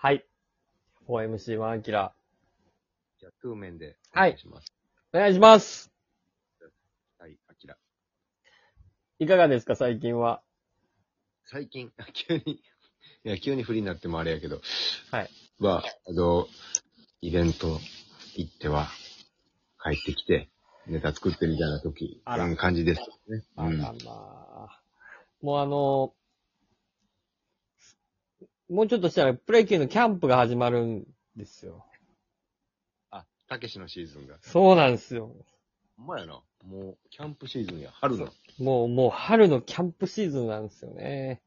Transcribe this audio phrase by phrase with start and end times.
[0.00, 0.24] はい。
[1.08, 2.14] 4MC1 アキラ。
[3.18, 3.96] じゃあ、トゥーメンで。
[4.12, 4.72] はいお願いします。
[5.12, 5.90] お願いします。
[7.18, 7.76] はい、アキラ。
[9.18, 10.40] いかがですか、最近は？
[11.46, 12.60] 最近、 急に、い
[13.24, 14.60] や、急にフリーになってもあれやけど。
[15.10, 15.30] はい。
[15.58, 16.46] は、あの、
[17.20, 17.80] イベント
[18.36, 18.86] 行っては、
[19.82, 20.48] 帰ってきて、
[20.86, 23.42] ネタ作ってみたいな時、あらうん感じですね。
[23.56, 24.82] うんあらまあ。
[25.42, 26.14] もうあの、
[28.68, 31.04] もうちょっとしたらプロ野球のキャンプが始まるん
[31.36, 31.84] ですよ。
[33.10, 34.38] あ、たけしのシーズンが。
[34.42, 35.34] そうなんですよ。
[35.96, 36.42] ほんまやな。
[36.64, 37.90] もう、キャンプシーズンや。
[37.92, 38.28] 春の。
[38.58, 41.40] もう、もう春のキャンプシーズンなんですよね。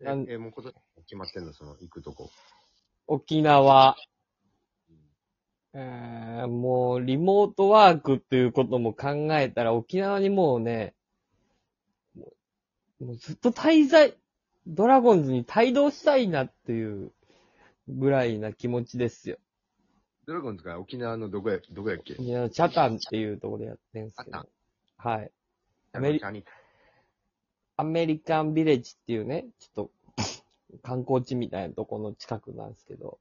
[0.00, 0.72] えなん、えもうこと、
[1.06, 1.52] 決まってんの？
[1.52, 2.30] その、行くとこ。
[3.06, 3.96] 沖縄、
[5.74, 10.94] えーもうリモートワークっていうことも考えたら沖縄にもうね、
[12.14, 14.16] もうずっと滞在、
[14.66, 17.12] ドラゴンズに帯同したいなっていう
[17.88, 19.38] ぐらいな気持ちですよ。
[20.26, 22.14] ドラゴンズが沖縄のどこや、どこやっけ？
[22.14, 24.48] いや、チャタンっていうところでやってんすけど。
[24.96, 25.30] はい。
[25.92, 26.44] アメリチャニ
[27.76, 29.90] アメリカンビレッジっていうね、ちょっと
[30.82, 33.18] 観光地みたいなところの近くなんですけど。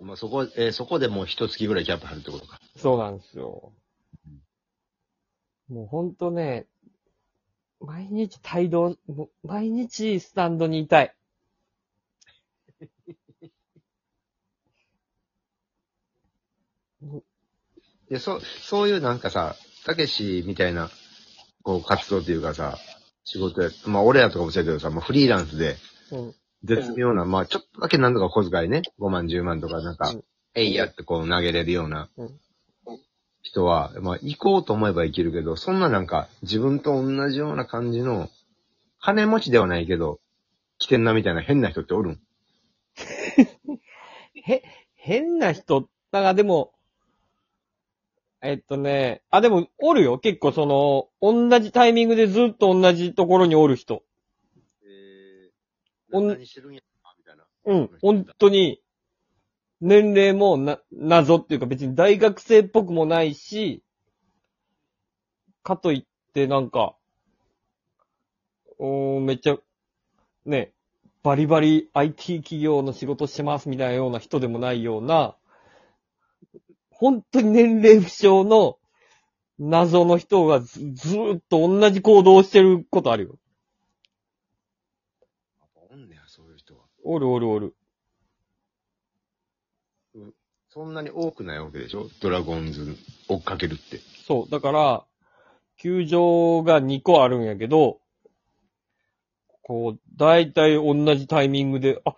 [0.00, 2.60] まあ、そこ、えーそこでもう一月ぐらいキャンプ張るってことか。
[2.76, 3.72] そうなんですよ。
[5.68, 6.66] もうほんとね、
[7.80, 11.14] 毎日帯同、もう毎日スタンドにいたい。
[18.10, 20.90] で、そ、そういうなんかさ、たけしみたいな、
[21.62, 22.78] こう、活動っていうかさ、
[23.24, 25.76] 仕事や、まあ、俺らとかもそうやけどさ、もうフリーランスで、
[26.10, 26.34] うん。
[26.64, 32.40] 絶妙な、まあ、ちょっとだけなんとか小遣いね、5万、10万とかなんかうん、えいやってこう投げれるようなうん
[33.48, 38.28] 人は、まあ、行こうと思えば行けるけど、そんななんか、自分と同じような感じの、
[39.00, 40.20] 金持ちではないけど、
[40.78, 42.20] 来てんなみたいな変な人っておるん？
[44.34, 44.62] へ、
[44.94, 46.72] 変な人、だからでも、
[48.40, 50.18] えっとね、あ、でも、おるよ。
[50.18, 54.04] 結構その、同じタイミングでずっと同じところにおる人。
[54.84, 55.50] え
[56.12, 56.80] おん何してるんや
[57.18, 57.44] みたいな。
[57.64, 57.90] うん。
[58.00, 58.80] 本当に、
[59.80, 63.82] 年齢もな、謎っていうか別に大学生っぽくもないし、
[65.62, 66.96] かといってなんか、
[68.78, 69.56] おーめっちゃ、
[70.46, 70.72] ね、
[71.22, 75.36] バリバリ IT 企業の仕事してますみたいなような人でもないような、
[76.90, 78.78] 本当に年齢不詳の
[79.58, 83.38] 謎の人がずずーっと同じ行動をしてることあるよ。
[85.60, 86.84] やっぱおんねや、そういう人は。
[87.04, 87.76] おるおるおる。
[90.78, 92.08] そんなに多くないわけでしょ？
[92.20, 92.96] ドラゴンズ
[93.26, 93.98] 追っかけるって。
[94.28, 94.48] そう。
[94.48, 95.04] だから、
[95.76, 97.98] 球場が2個あるんやけど、
[99.62, 102.14] こう、だいたい同じタイミングで、あ、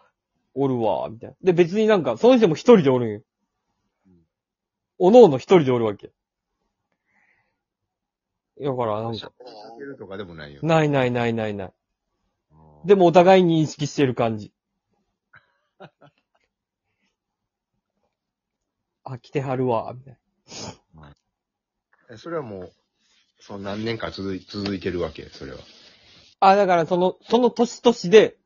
[0.52, 1.36] おるわ、みたいな。
[1.42, 3.22] で、別になんか、その人も一人でおるんよ。
[4.98, 6.10] おのおの一人でおるわけ。
[8.60, 10.60] だから、なんか、追っかけるとかでもないよ。
[10.62, 11.54] ないないないない
[12.84, 14.52] でもお互い認識してる感じ。
[19.12, 20.18] あ、来てはるわ、みたい
[20.94, 21.14] な。
[22.10, 22.72] えそれはもう、
[23.40, 25.58] その何年か続い続いてるわけ、それは。
[26.40, 28.36] あ、だからその、その年々で、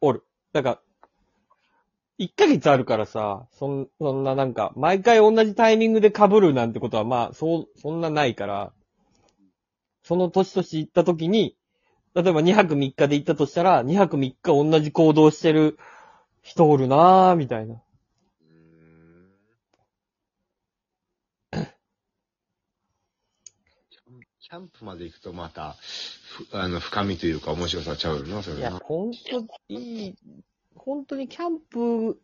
[0.00, 0.24] おる。
[0.52, 0.80] だから、
[2.18, 8.72] 1ヶ月あるからさ、そん、そんななんか、毎回同じタイミングで被るなんてことはまあ、そう、そんなないから、
[10.04, 11.56] その年々行った時に、
[12.14, 15.78] 例えば2泊3日で行ったとしたら、2泊3日同じ行動してる
[16.42, 17.74] 人おるなぁ、みたいな。
[17.74, 19.30] うーん
[23.90, 24.20] キャン
[24.54, 25.74] キャンプまで行くとまた、
[26.28, 28.80] ふあの、深みというか面白さちゃうよな、そいやれな、。
[28.84, 29.18] ほんと、
[29.68, 30.14] いい、
[30.76, 32.20] 本当にキャンプ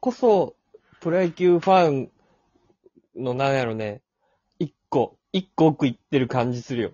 [0.00, 0.56] こそ、
[0.98, 2.10] プロ野球ファン
[3.14, 4.02] のなんやろね、
[4.58, 6.90] 一個、一個奥行ってる感じするよ。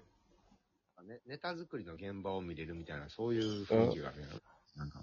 [1.08, 4.16] ねネタ作りの現場を見れるみたいな、そういう雰囲気がね、
[4.76, 5.02] なんか、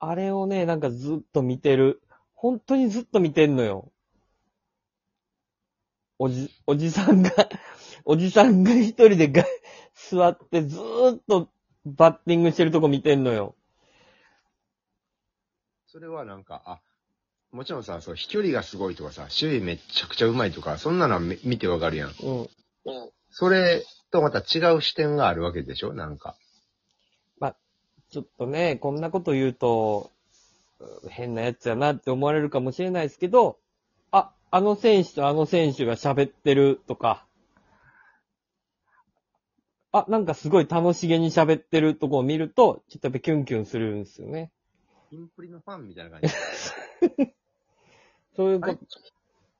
[0.00, 2.02] あれをね、なんかずっと見てる。
[2.34, 3.92] 本当にずっと見てんのよ。
[6.18, 7.30] おじ、おじさんが、
[8.06, 9.44] おじさんが一人でが
[10.10, 11.48] 座ってずーっと
[11.84, 13.54] バッティングしてるとこ見てんのよ。
[15.86, 16.80] それはなんか、あ、
[17.50, 22.10] もちろんさ、そう、飛距離がすごいとかさ、守備めっちゃくちゃうまいとか、そんなのはめ見てわかるやん。
[22.10, 22.48] うん。
[23.30, 25.92] それとまた違う視点があるわけでしょ？
[25.92, 26.36] なんか。
[28.08, 30.12] ちょっとね、こんなこと言うと、
[30.78, 33.58] うん変なやつやなって思われるかもしれないですけど、
[34.12, 37.25] あ、あの選手とあの選手が喋ってるとか、
[39.98, 44.52] あ、なんかすごい楽しげに喋ってるとこを見ると、ちょっとやっぱキュンキュンするんですよね。
[45.10, 46.28] キンプリのファンみたいな感じ。
[48.36, 48.78] そういうこ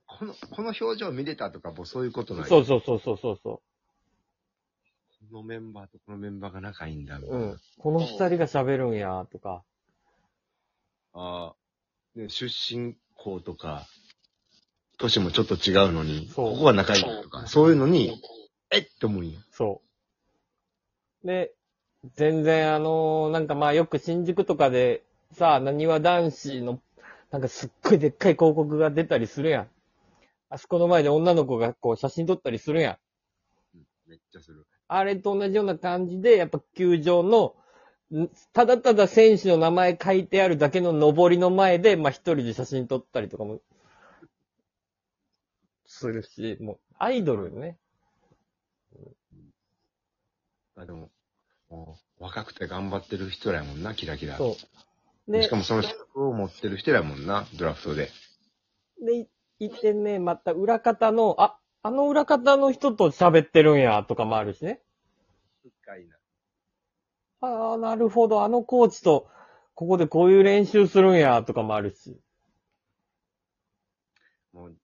[0.06, 2.46] この、この表情見れたとかもうそういうことなと。
[2.46, 3.62] いそうそうそうそうそうそ
[5.30, 7.18] このメンバーとこのメンバーが仲いいんだ。
[7.18, 7.32] みう。
[7.32, 7.60] うん。
[7.78, 9.64] この二人が喋るんや、とか。
[11.12, 11.54] あ
[12.16, 13.86] あ、ね、出身校とか、
[14.98, 18.22] 年もちょっと違うのに、そうここは仲いいとか、そういうのに、
[18.70, 19.40] えっって思うんや。
[19.50, 19.85] そう。
[21.26, 21.52] で、
[22.14, 25.02] 全然あのーなんかまあよく新宿とかで
[25.32, 26.80] さ、なにわ男子の、
[27.30, 29.68] なんかすっごいでっかい広告が出たりするやん。
[30.50, 32.98] あそこの前で女の子がこう写真撮ったりするやん。
[34.06, 34.66] めっちゃする。
[34.88, 37.54] あれと同じような感じで、やっぱ球場の、
[38.14, 43.60] んただただ選手の名前書いてあるだけの上りの前で、まあ一人で写真撮ったりとかも、
[45.86, 47.78] するし、もう、アイドルね。
[50.76, 51.10] あ、でも、
[52.36, 54.36] 若くて頑張ってる人らやもんな、キラキラ。
[54.36, 54.58] そ
[55.26, 55.32] う。
[55.32, 58.10] でしか、もその資格を持ってる人らやもんな、ドラフトで。
[59.02, 59.28] で、い
[59.58, 64.82] いてね、また裏方の、あ、あの裏方の人と喋ってるんや、とかもあるしね。
[65.62, 66.16] 深いな。
[67.40, 69.30] ああ、なるほど、あのコーチと、
[69.74, 72.20] ここでこういう練習するんや、とかもあるし。
[74.52, 74.76] もう、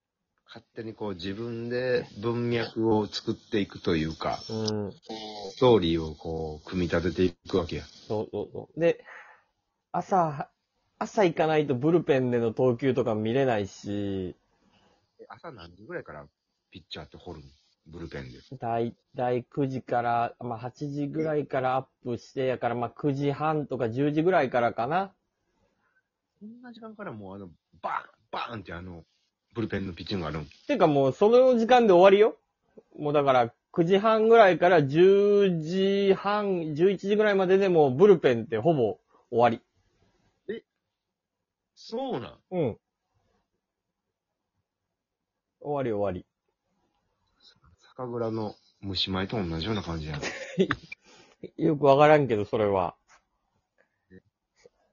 [0.55, 4.93] 勝手にこう自分で文脈を作っていくというか、うん。
[5.51, 7.85] ストーリーをこう、組み立てていくわけや。
[8.07, 8.79] そうそうそう。
[8.79, 9.03] で、
[9.93, 10.51] 朝、
[10.99, 14.37] 朝行かないとブルペンでの投球とか見れないし、
[15.21, 16.27] え朝何時ぐらいから
[16.71, 17.47] ピッチャーって掘るの？
[17.87, 18.39] ブルペンで。
[18.61, 25.15] だいたい9時から、まあ8時ぐらいからアップして、やからまあ9時半とか10時ぐらいからかな。
[26.39, 27.49] そんな時間からもうあの、
[27.81, 29.05] バーンバーンってあの、
[29.55, 30.47] ブルペンのピッチングがあるん。
[30.67, 32.37] ていうかもうその時間で終わりよ。
[32.99, 38.99] もうだから9時半ぐらいから10時半、11時ぐらいまででもうブルペンってほぼ
[39.31, 39.61] 終わり。
[41.75, 42.39] そうなん？
[42.51, 42.79] うん。
[45.61, 46.27] 終わり終わり。
[47.97, 50.21] 酒蔵の虫米と同じような感じやな。
[51.57, 52.95] よくわからんけど、それは。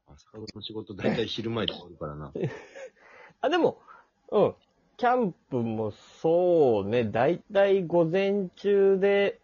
[0.08, 2.34] あ酒蔵の仕事大体昼前で終わるからな。
[3.42, 3.82] あ、でも、
[4.32, 4.56] うん。
[4.98, 5.92] キャンプも
[6.22, 9.40] そうね、だいたい午前中で、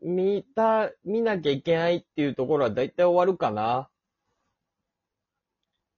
[0.00, 3.88] 見た、見なきゃいけないっていうところはだいたい終わるかな。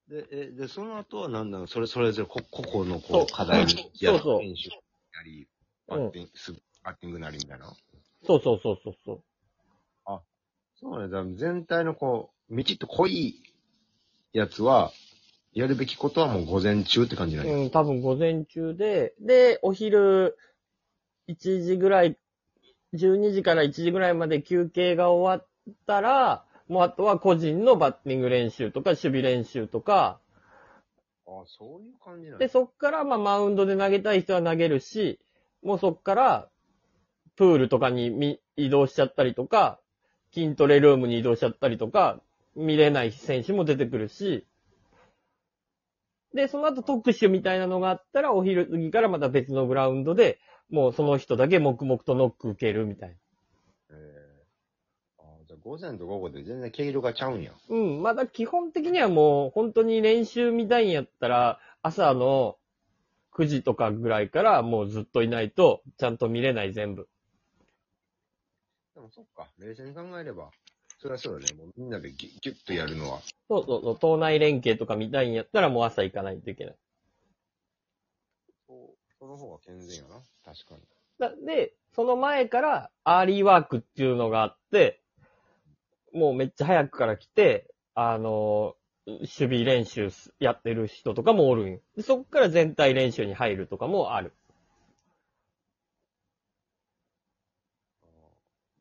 [0.08, 4.54] で、え、で、その後は何なのそれ、それぞれこ、個々のこう、課題にやるそうそう練
[5.24, 5.48] り、
[5.86, 6.52] バッティング、す
[6.82, 7.72] バッティングなりみたいな？
[8.26, 9.22] そうそうそうそうそう。
[10.76, 11.08] そうね。
[11.08, 13.54] だ全体のこう、みちっと濃い
[14.32, 14.92] やつは、
[15.54, 17.54] やるべきことはもう午前中って感じなんや。
[17.54, 20.36] うん、多分午前中で、で、お昼
[21.28, 22.18] 1時ぐらい、
[22.94, 30.18] 12時から1時ぐらいまで休憩が終わったら、もうあとは個人のバッティング練習とか守備練習とか、
[31.26, 35.20] ああ、そういう感じなんで、そっからまあマウンドで投げたい人は投げるし、
[35.62, 36.48] もうそっから
[37.36, 39.78] プールとかにみ移動しちゃったりとか、
[40.32, 42.20] 筋トレルームに移動しちゃったりとか、
[42.56, 44.44] 見れない選手も出てくるし、
[46.34, 53.14] で、その後特殊みたいなのがあったら、お昼過ぎからまた別のグラウンドで、もうその人だけ黙々とノック受けるみたいな。
[53.14, 53.20] え
[53.92, 54.44] え
[55.18, 57.52] ああ、じゃあ午前と午後で全然毛色がちゃうんや。
[57.68, 62.56] うん、まだ基本的にはもう本当に練習みたいんやったら、朝の
[63.32, 67.08] 9時とかぐらいからもうずっといないと、ちゃんと見れない全部。
[68.94, 70.50] でもそっか、冷静に考えれば、
[71.04, 71.52] それはそうだね。
[71.52, 73.20] もうみんなでギュッギュッとやるのは。
[73.46, 76.74] そうそうそう、党内連携とか見たいんやったらもう朝行かないといけない。
[78.66, 80.22] そう、その方が健全やな。
[80.42, 80.80] 確かに。
[81.18, 85.02] だで、その前からアーリーワークっていうのがあって、
[86.14, 88.74] もうめっちゃ早くから来て、あの、
[89.06, 91.80] 守備練習すやってる人とかもおるんよ。
[91.96, 94.32] でそっから全体練習に入るとかもある。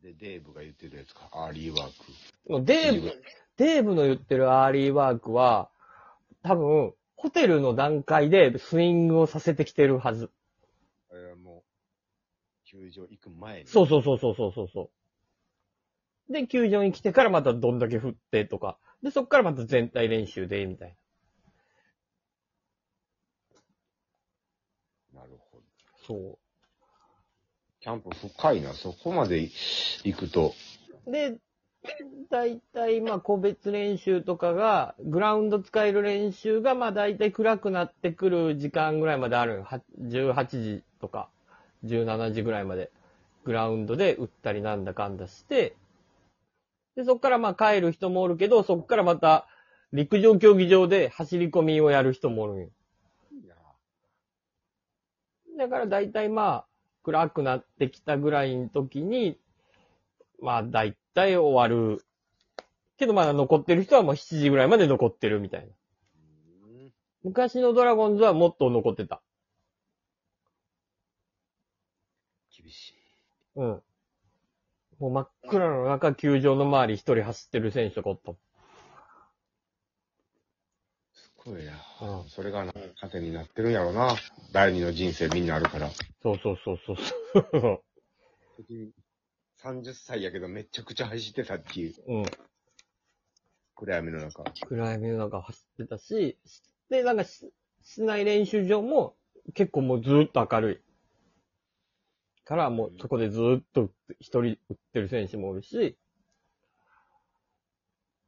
[0.03, 1.29] で、デーブが言ってるやつか。
[1.31, 2.65] アーリーワーク。
[2.65, 3.23] デーブ、
[3.55, 5.69] デーブの言ってるアーリーワークは、
[6.43, 10.29] 多分、ホテルの段階でスイングをさせてきてるはず。
[11.09, 11.63] えー、もう、
[12.65, 13.67] 球場行く前に。
[13.67, 14.91] そうそうそうそうそうそ
[16.29, 16.33] う。
[16.33, 18.77] で、球場に来てからまたどんだけ振ってとか。
[19.01, 20.97] で、そっからまた全体練習で、みたい
[25.13, 25.63] なるほど。
[25.63, 25.63] な。
[26.05, 26.39] そ
[27.83, 28.73] キャンプ深いな。
[28.73, 30.53] そこまで行くと。
[31.05, 31.11] う。
[31.11, 31.37] で、
[32.31, 39.63] だいたいまあ個別練習とかが、グラウンド使える練習がまあだいたい暗くなってくる時間ぐらいまであるよ。
[39.63, 41.29] は18時とか、
[41.83, 42.89] 17時ぐらいまで。
[43.43, 45.75] グラウンドで打ったりなんだかんだして、
[46.95, 49.47] で、そっからまあ帰る人もおるけど、そっからまた
[49.91, 52.69] 陸上競技場で走り込みをやる人もおるんよ。
[55.57, 56.65] だから大体まあ、
[57.03, 59.37] 暗くなってきたぐらいの時に、
[60.41, 62.03] まあ大体終わる。
[62.97, 65.67] けどまだ残ってる人はもう7時ぐらいまで残ってるみたいな。
[67.23, 69.21] 昔のドラゴンズはもっと残ってた。
[72.55, 72.93] 厳しい。
[73.55, 73.83] うん。
[74.99, 78.33] もう真っ暗の中、球場の周り一人走ってる選手とかおった
[81.45, 81.71] ごいな。
[82.01, 84.15] うんそれがな、糧になってるんやろな。
[84.51, 85.89] 第二の人生みんなあるから。
[86.21, 86.97] そうそうそうそう
[87.51, 87.83] そう。
[89.61, 92.25] 30歳やけどめちゃくちゃ走ってたっていううん。
[93.75, 94.43] 暗闇の中。
[94.67, 96.37] 暗闇の中走ってたし、
[96.89, 99.15] で、なんかし、室内練習場も
[99.53, 100.93] 結構もうずーっと明るい。
[102.45, 105.97] からもうそこでずーっと一人打ってる選手もおるし、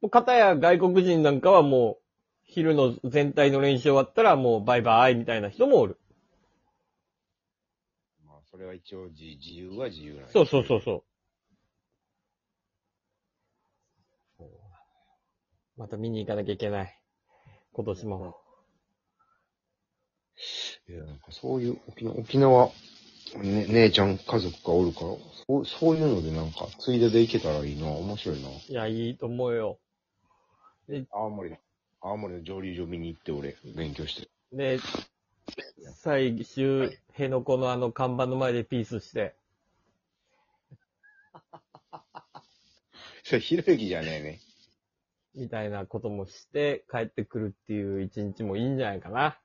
[0.02, 2.05] もう片や外国人なんかはもう
[2.46, 5.98] 昼の全体の練習終わったらもうバイバイみたいな人もおる。
[8.26, 11.04] まあ、それは一応自自由は自由なんやそうそうそうそう。
[15.78, 17.02] また見に行かなきゃいけない。
[17.74, 18.38] 今年も。
[20.88, 22.72] いや、なんかそういう沖縄、沖縄、
[23.42, 25.08] ね、姉ちゃん家族がおるから、
[25.48, 27.88] そう、そういうのでなんか、ついでで行けたらいいな。
[27.88, 28.50] 面白いな。
[28.50, 29.80] いや、いいと思うよ。
[31.12, 31.58] 青森、
[32.08, 34.30] 青森の蒸留所見に行って俺、勉強して。
[34.52, 34.78] で、
[35.96, 39.36] 最終、辺野古のあの看板の前でピースして、
[43.24, 44.40] それ、ひろゆきじゃねえね。
[45.34, 49.40] みたいなこともして、帰ってくるっていう一日もいいんじゃないかな。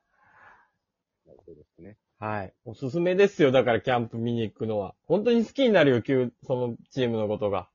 [1.25, 1.97] そうですね。
[2.19, 2.53] はい。
[2.67, 3.53] おすすめですよ。
[3.53, 4.95] だからキャンプ見に行くのは。
[5.07, 7.70] 本当に好きになるよ、旧そのチームのことが。